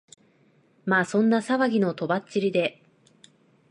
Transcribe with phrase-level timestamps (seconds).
[0.83, 2.81] まあそんな騒ぎの飛ばっちりで、